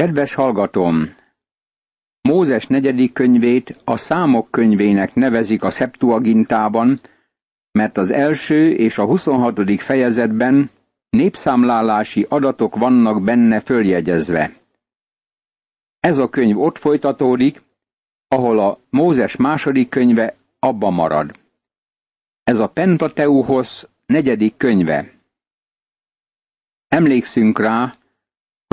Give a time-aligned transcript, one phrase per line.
[0.00, 1.12] Kedves hallgatóm!
[2.20, 7.00] Mózes negyedik könyvét a számok könyvének nevezik a Septuagintában,
[7.72, 9.80] mert az első és a 26.
[9.80, 10.70] fejezetben
[11.10, 14.56] népszámlálási adatok vannak benne följegyezve.
[15.98, 17.62] Ez a könyv ott folytatódik,
[18.28, 21.38] ahol a Mózes második könyve abba marad.
[22.42, 25.10] Ez a Pentateuhoz negyedik könyve.
[26.88, 27.94] Emlékszünk rá,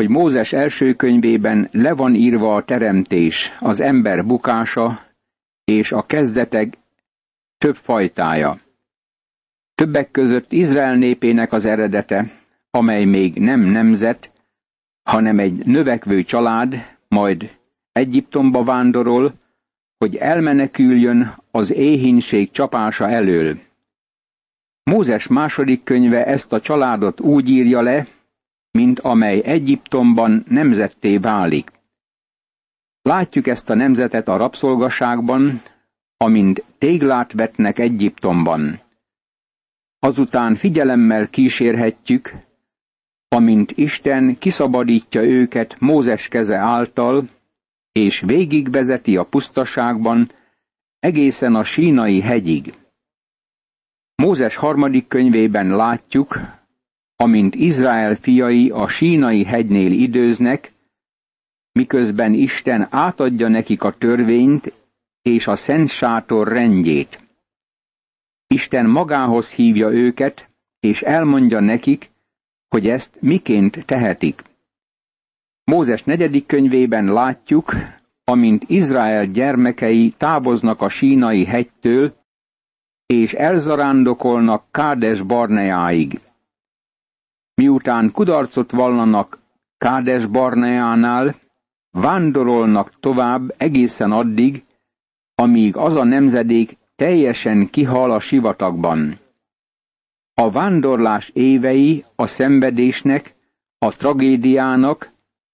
[0.01, 5.05] hogy Mózes első könyvében le van írva a teremtés, az ember bukása
[5.65, 6.77] és a kezdetek
[7.57, 8.59] több fajtája.
[9.75, 12.31] Többek között Izrael népének az eredete,
[12.71, 14.31] amely még nem nemzet,
[15.03, 17.57] hanem egy növekvő család, majd
[17.91, 19.33] Egyiptomba vándorol,
[19.97, 23.59] hogy elmeneküljön az éhínség csapása elől.
[24.83, 28.07] Mózes második könyve ezt a családot úgy írja le,
[28.77, 31.71] mint amely Egyiptomban nemzetté válik.
[33.01, 35.61] Látjuk ezt a nemzetet a rabszolgaságban,
[36.17, 38.79] amint téglát vetnek Egyiptomban.
[39.99, 42.33] Azután figyelemmel kísérhetjük,
[43.27, 47.27] amint Isten kiszabadítja őket Mózes keze által,
[47.91, 50.29] és végigvezeti a pusztaságban
[50.99, 52.73] egészen a sínai hegyig.
[54.15, 56.56] Mózes harmadik könyvében látjuk,
[57.17, 60.71] amint Izrael fiai a sínai hegynél időznek,
[61.71, 64.73] miközben Isten átadja nekik a törvényt
[65.21, 67.19] és a szent sátor rendjét.
[68.47, 72.09] Isten magához hívja őket, és elmondja nekik,
[72.67, 74.41] hogy ezt miként tehetik.
[75.63, 77.73] Mózes negyedik könyvében látjuk,
[78.23, 82.13] amint Izrael gyermekei távoznak a sínai hegytől,
[83.05, 86.19] és elzarándokolnak Kádes Barneáig.
[87.61, 89.39] Miután kudarcot vallanak
[89.77, 91.35] Kádes Barneánál,
[91.91, 94.63] vándorolnak tovább egészen addig,
[95.35, 99.19] amíg az a nemzedék teljesen kihal a sivatagban.
[100.33, 103.35] A vándorlás évei a szenvedésnek,
[103.77, 105.11] a tragédiának,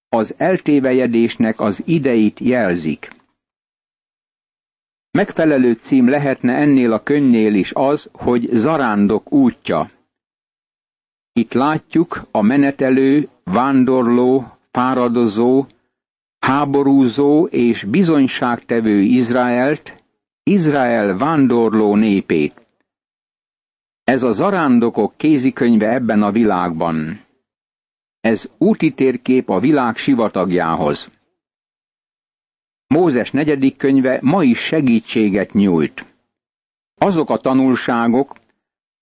[0.08, 3.10] az eltévejedésnek az ideit jelzik.
[5.10, 9.90] Megfelelő cím lehetne ennél a könyvnél is az, hogy zarándok útja.
[11.36, 15.66] Itt látjuk a menetelő, vándorló, fáradozó,
[16.38, 20.02] háborúzó és bizonyságtevő Izraelt,
[20.42, 22.66] Izrael vándorló népét.
[24.04, 27.24] Ez a zarándokok kézikönyve ebben a világban.
[28.20, 31.10] Ez úti térkép a világ sivatagjához.
[32.86, 36.14] Mózes negyedik könyve ma is segítséget nyújt.
[36.94, 38.32] Azok a tanulságok,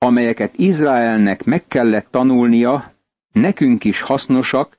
[0.03, 2.93] amelyeket Izraelnek meg kellett tanulnia,
[3.33, 4.79] nekünk is hasznosak,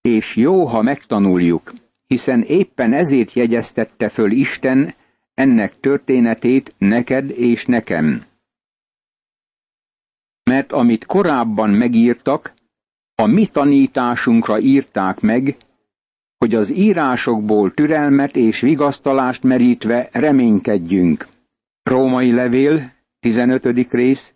[0.00, 1.72] és jó, ha megtanuljuk,
[2.06, 4.94] hiszen éppen ezért jegyeztette föl Isten
[5.34, 8.24] ennek történetét neked és nekem.
[10.42, 12.52] Mert amit korábban megírtak,
[13.14, 15.56] a mi tanításunkra írták meg,
[16.38, 21.26] hogy az írásokból türelmet és vigasztalást merítve reménykedjünk.
[21.82, 23.92] Római levél, 15.
[23.92, 24.32] rész,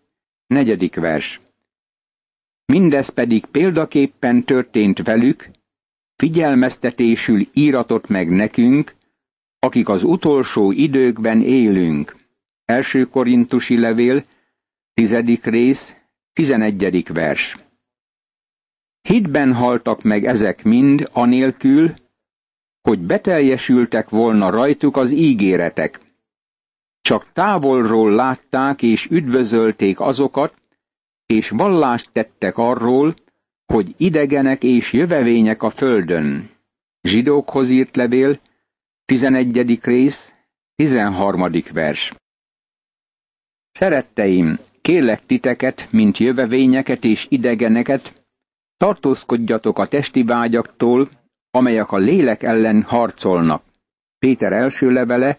[0.52, 0.94] 4.
[0.94, 1.40] vers.
[2.66, 5.50] Mindez pedig példaképpen történt velük,
[6.16, 8.94] figyelmeztetésül íratott meg nekünk,
[9.58, 12.16] akik az utolsó időkben élünk.
[12.64, 14.24] Első korintusi levél,
[14.94, 15.14] 10.
[15.42, 15.94] rész,
[16.32, 17.12] 11.
[17.12, 17.56] vers.
[19.02, 21.94] Hitben haltak meg ezek mind, anélkül,
[22.82, 26.00] hogy beteljesültek volna rajtuk az ígéretek.
[27.02, 30.54] Csak távolról látták és üdvözölték azokat,
[31.26, 33.14] és vallást tettek arról,
[33.66, 36.50] hogy idegenek és jövevények a földön.
[37.02, 38.40] Zsidókhoz írt levél,
[39.04, 39.78] 11.
[39.82, 40.34] rész,
[40.74, 41.50] 13.
[41.72, 42.12] vers.
[43.70, 48.22] Szeretteim, kérlek titeket, mint jövevényeket és idegeneket,
[48.82, 51.08] Tartózkodjatok a testi vágyaktól,
[51.50, 53.62] amelyek a lélek ellen harcolnak.
[54.19, 55.38] Péter első levele,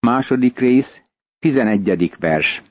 [0.00, 1.00] második rész,
[1.38, 2.62] tizenegyedik vers.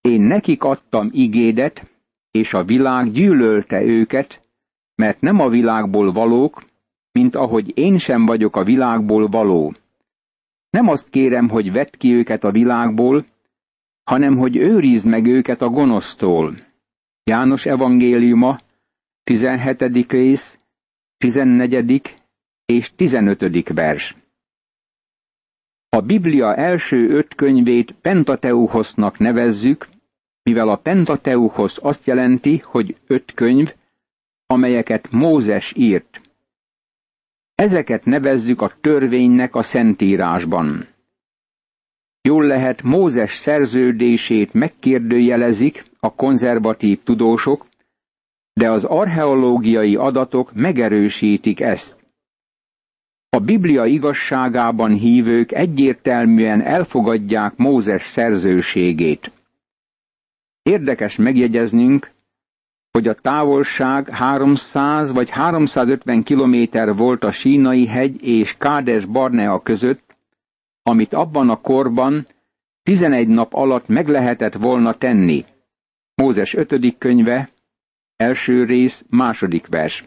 [0.00, 1.90] Én nekik adtam igédet,
[2.30, 4.40] és a világ gyűlölte őket,
[4.94, 6.62] mert nem a világból valók,
[7.12, 9.74] mint ahogy én sem vagyok a világból való.
[10.70, 13.26] Nem azt kérem, hogy vedd ki őket a világból,
[14.04, 16.56] hanem hogy őrizd meg őket a gonosztól.
[17.24, 18.60] János evangéliuma,
[19.24, 20.10] 17.
[20.12, 20.58] rész,
[21.18, 22.14] 14.
[22.66, 23.68] és 15.
[23.74, 24.16] vers.
[25.90, 29.88] A Biblia első öt könyvét Pentateuchosznak nevezzük,
[30.42, 33.74] mivel a Pentateuchosz azt jelenti, hogy öt könyv,
[34.46, 36.20] amelyeket Mózes írt.
[37.54, 40.86] Ezeket nevezzük a törvénynek a Szentírásban.
[42.22, 47.66] Jól lehet Mózes szerződését megkérdőjelezik a konzervatív tudósok,
[48.52, 52.07] de az archeológiai adatok megerősítik ezt.
[53.30, 59.32] A Biblia igazságában hívők egyértelműen elfogadják Mózes szerzőségét.
[60.62, 62.10] Érdekes megjegyeznünk,
[62.90, 70.16] hogy a távolság 300 vagy 350 kilométer volt a Sínai hegy és Kádes Barnea között,
[70.82, 72.26] amit abban a korban
[72.82, 75.44] 11 nap alatt meg lehetett volna tenni.
[76.14, 76.98] Mózes 5.
[76.98, 77.50] könyve,
[78.16, 80.04] első rész, második vers.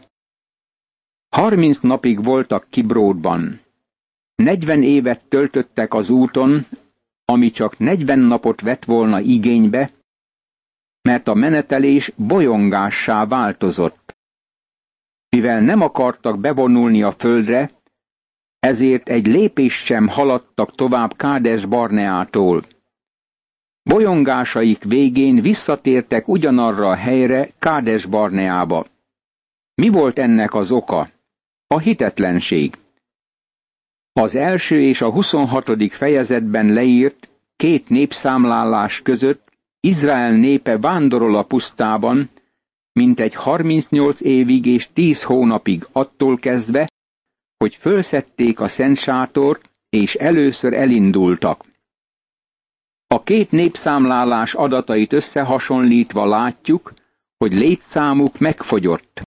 [1.36, 3.60] 30 napig voltak Kibródban.
[4.34, 6.66] 40 évet töltöttek az úton,
[7.24, 9.90] ami csak 40 napot vett volna igénybe,
[11.02, 14.16] mert a menetelés bolyongássá változott.
[15.28, 17.70] Mivel nem akartak bevonulni a földre,
[18.58, 22.66] ezért egy lépés sem haladtak tovább Kádes Barneától.
[23.82, 28.86] Bolyongásaik végén visszatértek ugyanarra a helyre, Kádes Barneába.
[29.74, 31.08] Mi volt ennek az oka?
[31.72, 32.78] A hitetlenség.
[34.12, 35.92] Az első és a 26.
[35.92, 39.48] fejezetben leírt két népszámlálás között
[39.80, 42.30] Izrael népe vándorol a pusztában,
[42.92, 46.88] mintegy 38 évig és 10 hónapig attól kezdve,
[47.56, 51.64] hogy fölszedték a szent sátort, és először elindultak.
[53.06, 56.92] A két népszámlálás adatait összehasonlítva látjuk,
[57.38, 59.22] hogy létszámuk megfogyott.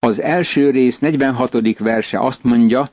[0.00, 1.78] Az első rész 46.
[1.78, 2.90] verse azt mondja,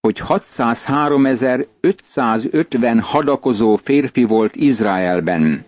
[0.00, 5.66] hogy 603.550 hadakozó férfi volt Izraelben.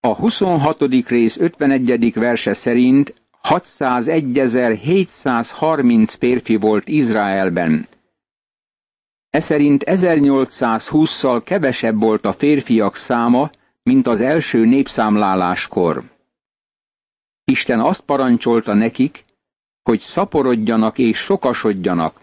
[0.00, 0.82] A 26.
[1.08, 2.12] rész 51.
[2.14, 7.88] verse szerint 601.730 férfi volt Izraelben.
[9.30, 13.50] E szerint 1820-szal kevesebb volt a férfiak száma,
[13.82, 16.02] mint az első népszámláláskor.
[17.50, 19.24] Isten azt parancsolta nekik,
[19.82, 22.20] hogy szaporodjanak és sokasodjanak,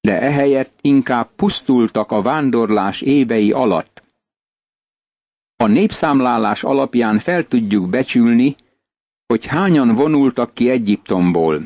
[0.00, 4.02] de ehelyett inkább pusztultak a vándorlás évei alatt.
[5.56, 8.56] A népszámlálás alapján fel tudjuk becsülni,
[9.26, 11.62] hogy hányan vonultak ki Egyiptomból.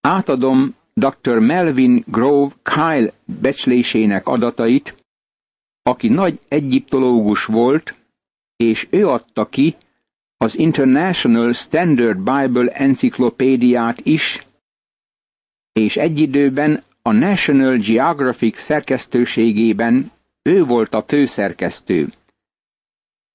[0.00, 1.38] Átadom dr.
[1.38, 4.94] Melvin Grove Kyle becslésének adatait,
[5.82, 7.94] aki nagy egyiptológus volt,
[8.56, 9.76] és ő adta ki
[10.44, 14.46] az International Standard Bible enciklopédiát is,
[15.72, 20.10] és egy időben a National Geographic szerkesztőségében
[20.42, 22.12] ő volt a főszerkesztő.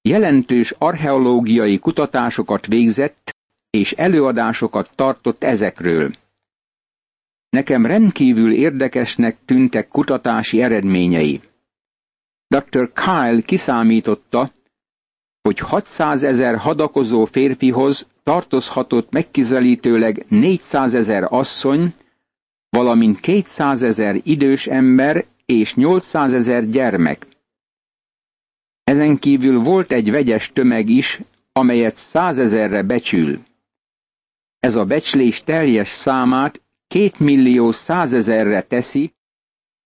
[0.02, 3.36] Jelentős archeológiai kutatásokat végzett,
[3.70, 6.12] és előadásokat tartott ezekről.
[7.50, 11.42] Nekem rendkívül érdekesnek tűntek kutatási eredményei.
[12.48, 12.92] Dr.
[12.94, 14.52] Kyle kiszámította,
[15.50, 21.94] hogy 600 ezer hadakozó férfihoz tartozhatott megkizelítőleg 400 ezer asszony,
[22.70, 27.28] valamint 200 ezer idős ember és 800 ezer gyermek.
[28.84, 31.20] Ezen kívül volt egy vegyes tömeg is,
[31.52, 33.40] amelyet százezerre becsül.
[34.60, 39.14] Ez a becslés teljes számát két millió százezerre teszi,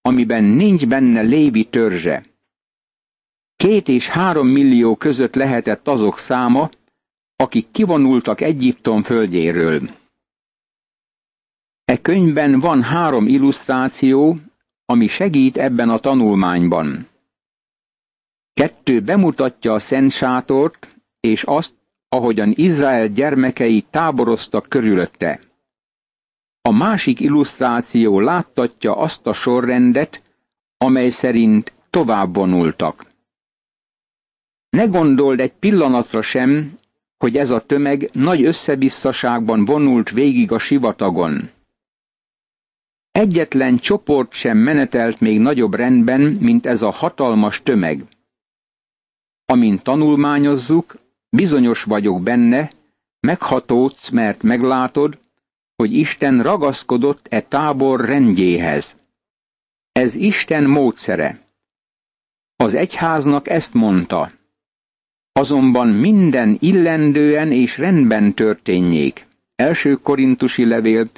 [0.02, 2.33] amiben nincs benne lévi törzse.
[3.64, 6.70] Két és három millió között lehetett azok száma,
[7.36, 9.82] akik kivonultak Egyiptom földjéről.
[11.86, 14.38] E könyvben van három illusztráció,
[14.86, 17.08] ami segít ebben a tanulmányban.
[18.54, 21.74] Kettő bemutatja a szent sátort, és azt,
[22.10, 25.40] ahogyan Izrael gyermekei táboroztak körülötte.
[26.62, 30.22] A másik illusztráció láttatja azt a sorrendet,
[30.78, 33.12] amely szerint tovább vonultak.
[34.74, 36.80] Ne gondold egy pillanatra sem,
[37.18, 41.50] hogy ez a tömeg nagy összebisszaságban vonult végig a sivatagon.
[43.12, 48.04] Egyetlen csoport sem menetelt még nagyobb rendben, mint ez a hatalmas tömeg.
[49.46, 50.96] Amint tanulmányozzuk,
[51.30, 52.72] bizonyos vagyok benne,
[53.20, 55.18] meghatódsz, mert meglátod,
[55.76, 58.98] hogy Isten ragaszkodott e tábor rendjéhez.
[59.92, 61.40] Ez Isten módszere.
[62.56, 64.42] Az egyháznak ezt mondta.
[65.36, 69.28] Azonban minden illendően és rendben történjék.
[69.56, 71.10] Első korintusi levél,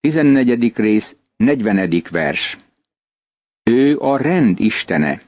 [0.00, 0.72] 14.
[0.76, 2.02] rész, 40.
[2.10, 2.56] vers.
[3.62, 5.22] Ő a rend istene.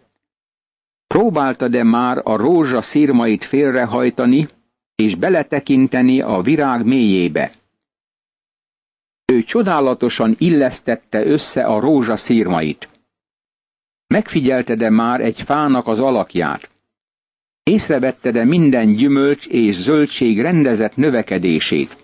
[1.06, 4.46] Próbálta-e már a rózsa szírmait félrehajtani,
[4.94, 7.52] és beletekinteni a virág mélyébe?
[9.32, 12.88] Ő csodálatosan illesztette össze a rózsa szírmait.
[14.06, 16.70] Megfigyelted-e már egy fának az alakját?
[17.70, 21.96] Észrevetted-e minden gyümölcs és zöldség rendezett növekedését?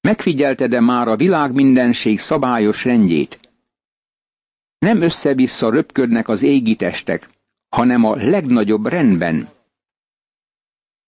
[0.00, 3.40] Megfigyelted-e már a világ mindenség szabályos rendjét?
[4.78, 7.28] Nem össze-vissza röpködnek az égitestek,
[7.68, 9.48] hanem a legnagyobb rendben.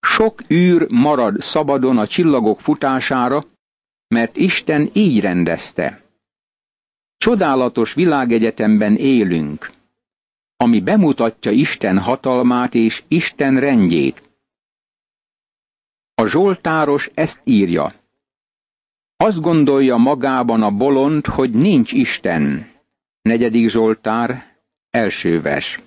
[0.01, 3.45] Sok űr marad szabadon a csillagok futására,
[4.09, 6.03] mert Isten így rendezte.
[7.17, 9.78] Csodálatos világegyetemben élünk,
[10.61, 14.23] ami bemutatja Isten hatalmát és Isten rendjét.
[16.15, 17.95] A Zsoltáros ezt írja.
[19.17, 22.71] Azt gondolja magában a bolond, hogy nincs Isten.
[23.23, 24.57] Negyedik Zsoltár,
[24.91, 25.81] első vers.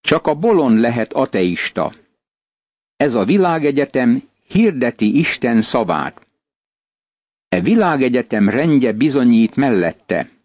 [0.00, 1.92] Csak a bolond lehet ateista.
[2.96, 6.26] Ez a világegyetem hirdeti Isten szavát.
[7.48, 10.35] E világegyetem rendje bizonyít mellette.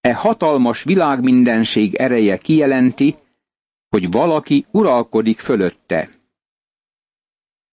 [0.00, 3.16] E hatalmas világmindenség ereje kijelenti,
[3.88, 6.10] hogy valaki uralkodik fölötte.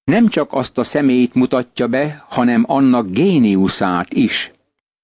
[0.03, 4.51] Nem csak azt a személyt mutatja be, hanem annak géniuszát is.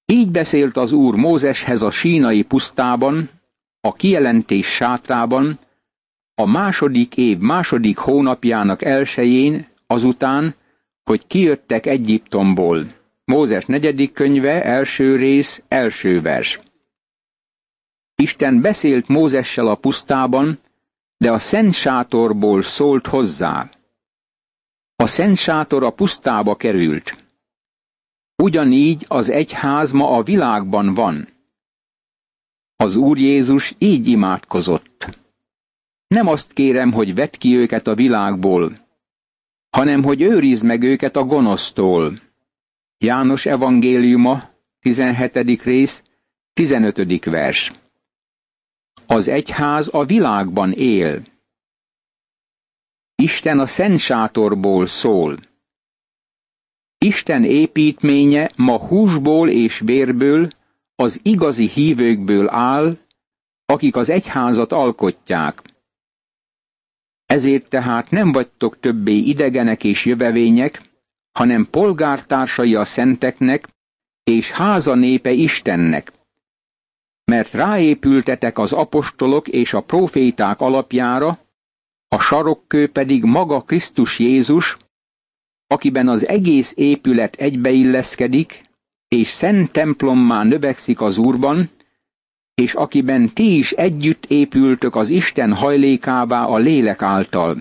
[0.06, 3.30] Így beszélt az úr Mózeshez a sínai pusztában,
[3.82, 5.60] a kijelentés sátrában,
[6.36, 10.56] a második év második hónapjának elsején, azután,
[11.04, 12.88] hogy kijöttek Egyiptomból.
[13.26, 16.60] Mózes negyedik könyve, első rész, első vers.
[18.16, 20.60] Isten beszélt Mózessel a pusztában,
[21.18, 23.70] de a szent sátorból szólt hozzá.
[24.96, 27.24] A szent sátor a pusztába került.
[28.36, 31.28] Ugyanígy az egyház ma a világban van.
[32.76, 35.22] Az Úr Jézus így imádkozott.
[36.08, 38.78] Nem azt kérem, hogy vedd ki őket a világból,
[39.70, 42.20] hanem hogy őrizd meg őket a gonosztól.
[42.98, 44.44] János evangéliuma,
[44.80, 45.64] 17.
[45.64, 46.04] rész,
[46.54, 47.26] 15.
[47.26, 47.83] vers.
[49.14, 51.24] Az egyház a világban él.
[53.16, 55.38] Isten a szent sátorból szól.
[56.98, 60.48] Isten építménye ma húsból és vérből,
[60.96, 62.98] az igazi hívőkből áll,
[63.66, 65.62] akik az egyházat alkotják.
[67.26, 70.82] Ezért tehát nem vagytok többé idegenek és jövevények,
[71.32, 73.68] hanem polgártársai a szenteknek,
[74.24, 76.12] és háza népe Istennek.
[77.26, 81.40] Mert ráépültetek az apostolok és a proféták alapjára,
[82.08, 84.78] a sarokkő pedig maga Krisztus Jézus,
[85.68, 88.62] akiben az egész épület egybeilleszkedik,
[89.08, 91.70] és szent templommá növekszik az Úrban,
[92.56, 97.60] és akiben ti is együtt épültök az Isten hajlékává a lélek által.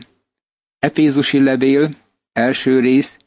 [0.78, 1.90] Efézusi levél,
[2.32, 3.18] első rész,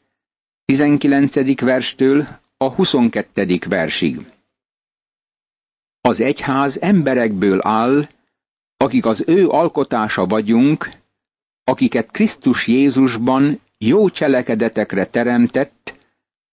[0.64, 1.60] 19.
[1.60, 2.26] verstől
[2.56, 3.58] a 22.
[3.68, 4.35] versig.
[6.06, 8.08] Az egyház emberekből áll,
[8.76, 10.88] akik az ő alkotása vagyunk,
[11.64, 15.94] akiket Krisztus Jézusban jó cselekedetekre teremtett,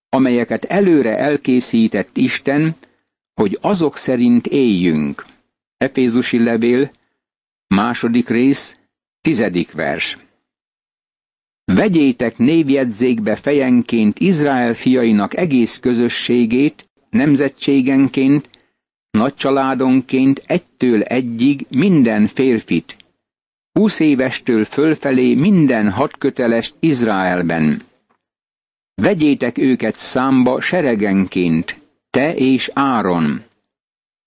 [0.09, 2.75] amelyeket előre elkészített Isten,
[3.33, 5.25] hogy azok szerint éljünk.
[5.77, 6.91] Efézusi levél,
[7.67, 8.79] második rész,
[9.21, 10.17] tizedik vers.
[11.65, 18.49] Vegyétek névjegyzékbe fejenként Izrael fiainak egész közösségét, nemzetségenként,
[19.17, 22.97] nagy családonként egytől egyig minden férfit,
[23.71, 27.81] húsz évestől fölfelé minden hadköteles Izraelben.
[28.95, 33.43] Vegyétek őket számba seregenként, te és Áron.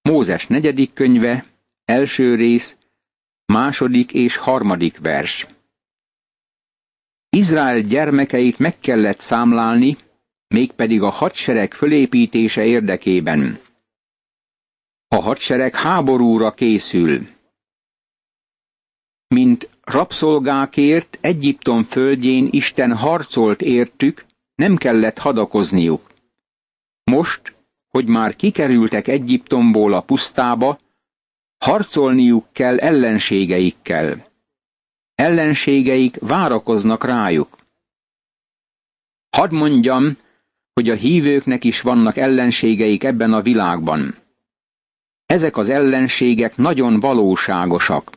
[0.02, 1.44] Mózes negyedik könyve,
[1.84, 2.76] első rész,
[3.46, 5.46] második és harmadik vers.
[7.30, 9.96] Izrael gyermekeit meg kellett számlálni,
[10.48, 13.64] mégpedig a hadsereg fölépítése érdekében.
[15.08, 17.26] A hadsereg háborúra készül.
[19.28, 26.12] Mint rabszolgákért Egyiptom földjén Isten harcolt értük, nem kellett hadakozniuk.
[27.04, 27.54] Most,
[27.88, 30.78] hogy már kikerültek Egyiptomból a pusztába,
[31.58, 34.26] harcolniuk kell ellenségeikkel.
[35.14, 37.58] Ellenségeik várakoznak rájuk.
[39.30, 40.16] Hadd mondjam,
[40.72, 44.25] hogy a hívőknek is vannak ellenségeik ebben a világban.
[45.26, 48.10] Ezek az ellenségek nagyon valóságosak.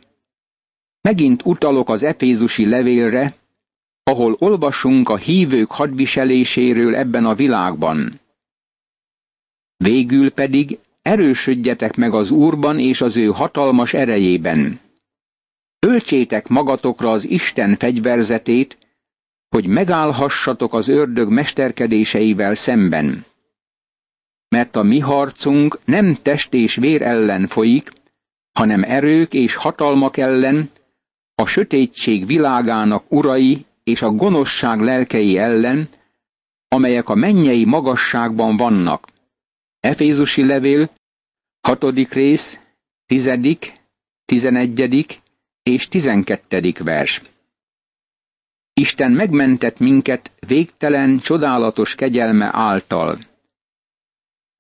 [1.01, 3.35] Megint utalok az Efézusi levélre,
[4.03, 8.19] ahol olvasunk a hívők hadviseléséről ebben a világban.
[9.77, 14.79] Végül pedig erősödjetek meg az Úrban és az ő hatalmas erejében.
[15.79, 18.77] Öltsétek magatokra az Isten fegyverzetét,
[19.49, 23.25] hogy megállhassatok az ördög mesterkedéseivel szemben.
[24.50, 27.91] Mert a mi harcunk nem test és vér ellen folyik,
[28.51, 30.70] hanem erők és hatalmak ellen,
[31.36, 35.89] a sötétség világának urai és a gonoszság lelkei ellen,
[36.68, 39.08] amelyek a mennyei magasságban vannak.
[39.79, 40.91] Efézusi levél,
[41.62, 42.60] hatodik rész,
[43.06, 43.74] tizedik,
[44.25, 45.18] tizenegyedik
[45.63, 47.22] és tizenkettedik vers.
[48.74, 53.18] Isten megmentett minket végtelen, csodálatos kegyelme által.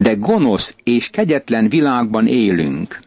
[0.03, 2.99] De gonosz és kegyetlen világban élünk.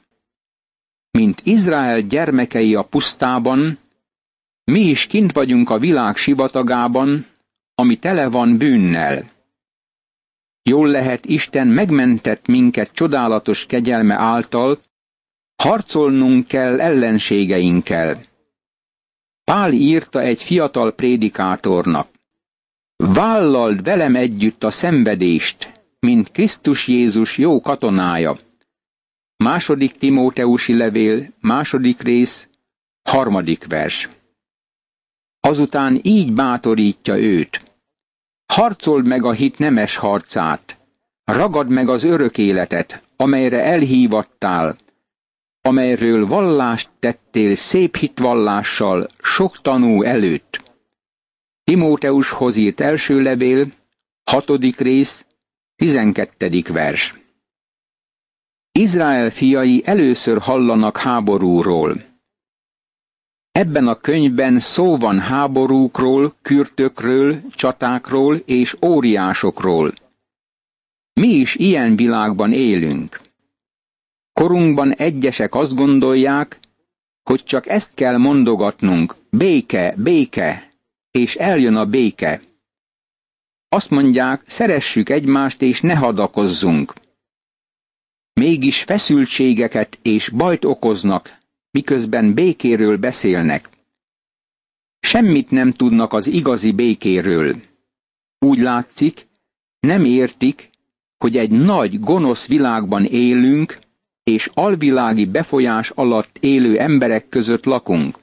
[1.11, 3.79] Mint Izrael gyermekei a pusztában,
[4.65, 7.27] mi is kint vagyunk a világ sivatagában,
[7.75, 9.31] ami tele van bűnnel.
[10.63, 14.81] Jól lehet Isten megmentett minket csodálatos kegyelme által,
[15.57, 18.23] harcolnunk kell ellenségeinkkel.
[19.45, 22.09] Pál írta egy fiatal prédikátornak.
[22.97, 28.37] Vállald velem együtt a szenvedést, mint Krisztus Jézus jó katonája.
[29.37, 32.49] Második Timóteusi levél, második rész,
[33.03, 34.09] harmadik vers.
[35.41, 37.63] Azután így bátorítja őt.
[38.47, 40.79] Harcold meg a hit nemes harcát,
[41.25, 44.77] ragad meg az örök életet, amelyre elhívattál,
[45.61, 50.63] amelyről vallást tettél szép hitvallással sok tanú előtt.
[51.65, 53.73] Timóteushoz írt első levél,
[54.25, 55.25] hatodik rész,
[55.83, 57.15] tizenkettedik vers.
[58.73, 62.03] Izrael fiai először hallanak háborúról.
[63.53, 69.93] Ebben a könyvben szó van háborúkról, kürtökről, csatákról és óriásokról.
[71.21, 73.21] Mi is ilyen világban élünk.
[74.33, 76.59] Korunkban egyesek azt gondolják,
[77.23, 80.69] hogy csak ezt kell mondogatnunk, béke, béke,
[81.11, 82.41] és eljön a béke.
[83.75, 86.95] Azt mondják, szeressük egymást és ne hadakozzunk.
[88.33, 91.39] Mégis feszültségeket és bajt okoznak,
[91.71, 93.69] miközben békéről beszélnek.
[95.01, 97.57] Semmit nem tudnak az igazi békéről.
[98.39, 99.27] Úgy látszik,
[99.81, 100.71] nem értik,
[101.19, 103.79] hogy egy nagy, gonosz világban élünk,
[104.25, 108.19] és alvilági befolyás alatt élő emberek között lakunk.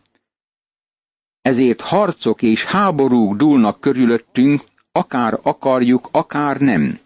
[1.42, 4.64] Ezért harcok és háborúk dúlnak körülöttünk,
[5.00, 7.00] akár akarjuk, akár nem.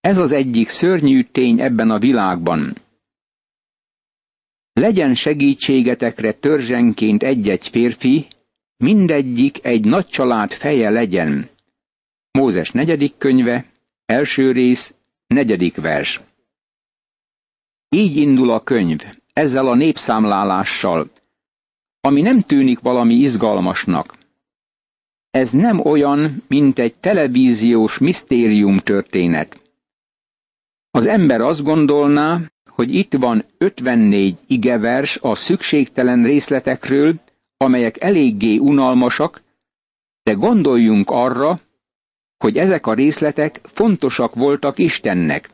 [0.00, 2.76] Ez az egyik szörnyű tény ebben a világban.
[4.72, 8.26] Legyen segítségetekre törzsenként egy-egy férfi,
[8.76, 11.50] mindegyik egy nagy család feje legyen.
[12.30, 13.66] Mózes negyedik könyve,
[14.06, 14.94] első rész,
[15.26, 16.20] negyedik vers.
[17.88, 19.00] Így indul a könyv,
[19.32, 21.10] ezzel a népszámlálással,
[22.00, 24.19] ami nem tűnik valami izgalmasnak.
[25.30, 29.60] Ez nem olyan, mint egy televíziós misztérium történet.
[30.90, 32.40] Az ember azt gondolná,
[32.70, 37.20] hogy itt van 54 igevers a szükségtelen részletekről,
[37.56, 39.42] amelyek eléggé unalmasak,
[40.22, 41.60] de gondoljunk arra,
[42.38, 45.50] hogy ezek a részletek fontosak voltak Istennek.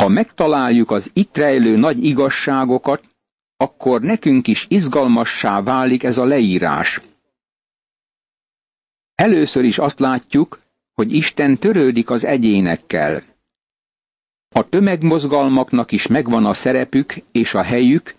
[0.00, 3.04] Ha megtaláljuk az itt rejlő nagy igazságokat,
[3.56, 7.00] akkor nekünk is izgalmassá válik ez a leírás.
[9.20, 10.60] Először is azt látjuk,
[10.94, 13.22] hogy Isten törődik az egyénekkel.
[14.54, 18.14] A tömegmozgalmaknak is megvan a szerepük és a helyük,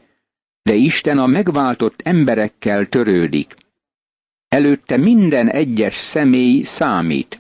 [0.61, 3.55] de Isten a megváltott emberekkel törődik.
[4.47, 7.39] Előtte minden egyes személy számít.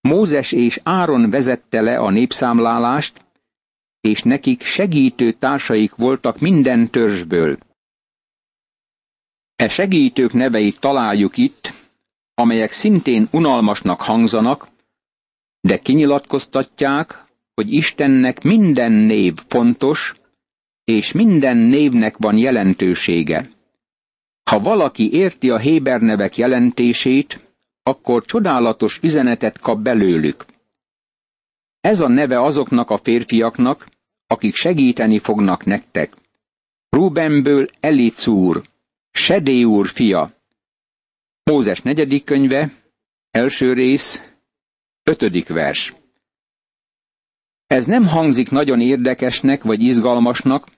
[0.00, 3.24] Mózes és Áron vezette le a népszámlálást,
[4.00, 7.58] és nekik segítő társaik voltak minden törzsből.
[9.56, 11.84] E segítők neveit találjuk itt,
[12.38, 14.68] amelyek szintén unalmasnak hangzanak,
[15.60, 20.14] de kinyilatkoztatják, hogy Istennek minden név fontos,
[20.84, 23.50] és minden névnek van jelentősége.
[24.50, 30.44] Ha valaki érti a Héber nevek jelentését, akkor csodálatos üzenetet kap belőlük.
[31.80, 33.86] Ez a neve azoknak a férfiaknak,
[34.26, 36.14] akik segíteni fognak nektek.
[36.88, 38.62] Rubenből Elicúr,
[39.10, 40.35] Sedé úr fia.
[41.50, 42.70] Mózes negyedik könyve,
[43.30, 44.20] első rész,
[45.02, 45.94] ötödik vers.
[47.66, 50.68] Ez nem hangzik nagyon érdekesnek vagy izgalmasnak,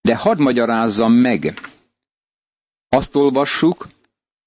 [0.00, 1.54] de hadd magyarázzam meg.
[2.88, 3.88] Azt olvassuk,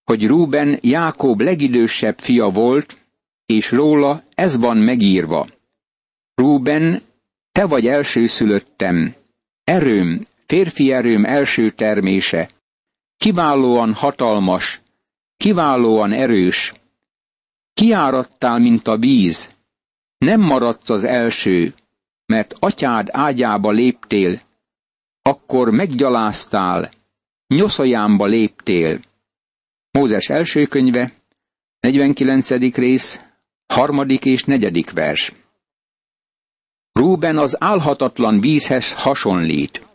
[0.03, 2.97] hogy Rúben Jákob legidősebb fia volt,
[3.45, 5.47] és róla ez van megírva.
[6.35, 7.01] Rúben,
[7.51, 9.15] te vagy elsőszülöttem,
[9.63, 12.49] erőm, férfi erőm első termése,
[13.17, 14.81] kiválóan hatalmas,
[15.37, 16.73] kiválóan erős.
[17.73, 19.51] Kiáradtál, mint a víz.
[20.17, 21.73] Nem maradsz az első,
[22.25, 24.41] mert atyád ágyába léptél,
[25.21, 26.91] akkor meggyaláztál,
[27.47, 28.99] nyoszajámba léptél.
[29.91, 31.13] Mózes első könyve,
[31.79, 32.75] 49.
[32.75, 33.21] rész,
[33.67, 35.33] harmadik és negyedik vers.
[36.91, 39.87] Rúben az álhatatlan vízhez hasonlít.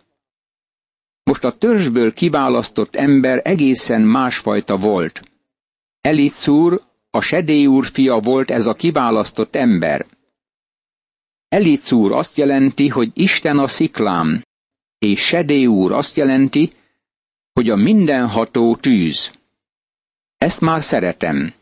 [1.22, 5.31] Most a törzsből kiválasztott ember egészen másfajta volt.
[6.02, 10.06] Elicúr, a Sedé úr fia volt ez a kiválasztott ember.
[11.48, 14.42] Elicúr azt jelenti, hogy Isten a sziklám,
[14.98, 16.72] és Sedé úr azt jelenti,
[17.52, 19.30] hogy a mindenható tűz.
[20.38, 21.52] Ezt már szeretem.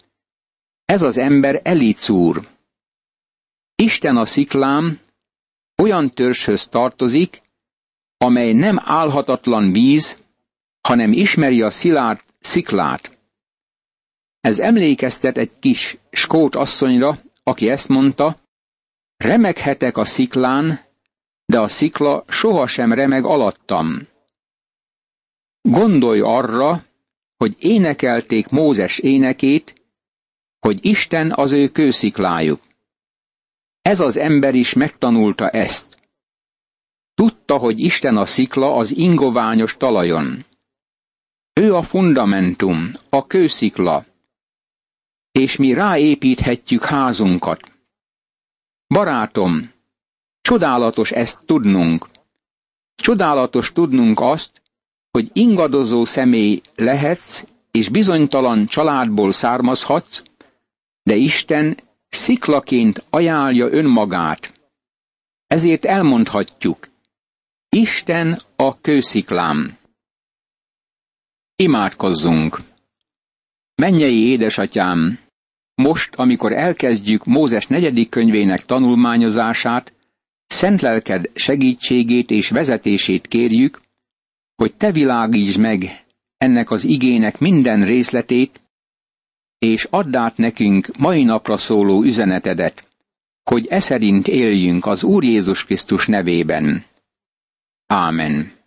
[0.84, 2.48] Ez az ember Elicúr.
[3.74, 5.00] Isten a sziklám
[5.82, 7.42] olyan törzshöz tartozik,
[8.16, 10.16] amely nem álhatatlan víz,
[10.80, 13.18] hanem ismeri a szilárd sziklát.
[14.40, 18.40] Ez emlékeztet egy kis skót asszonyra, aki ezt mondta,
[19.16, 20.80] remeghetek a sziklán,
[21.46, 24.08] de a szikla sohasem remeg alattam.
[25.60, 26.84] Gondolj arra,
[27.36, 29.82] hogy énekelték Mózes énekét,
[30.58, 32.60] hogy Isten az ő kősziklájuk.
[33.82, 35.98] Ez az ember is megtanulta ezt.
[37.14, 40.44] Tudta, hogy Isten a szikla az ingoványos talajon.
[41.52, 44.04] Ő a fundamentum, a kőszikla,
[45.32, 47.72] és mi ráépíthetjük házunkat.
[48.86, 49.72] Barátom,
[50.40, 52.08] csodálatos ezt tudnunk.
[52.96, 54.62] Csodálatos tudnunk azt,
[55.10, 60.22] hogy ingadozó személy lehetsz, és bizonytalan családból származhatsz,
[61.02, 61.76] de Isten
[62.08, 64.52] sziklaként ajánlja önmagát.
[65.46, 66.88] Ezért elmondhatjuk,
[67.68, 69.78] Isten a kősziklám.
[71.56, 72.69] Imádkozzunk!
[73.80, 75.18] Mennyei édesatyám,
[75.74, 79.92] most, amikor elkezdjük Mózes negyedik könyvének tanulmányozását,
[80.46, 83.80] szent lelked segítségét és vezetését kérjük,
[84.56, 86.04] hogy te világítsd meg
[86.36, 88.60] ennek az igének minden részletét,
[89.58, 92.88] és add át nekünk mai napra szóló üzenetedet,
[93.42, 96.84] hogy e szerint éljünk az Úr Jézus Krisztus nevében.
[97.86, 98.59] Ámen.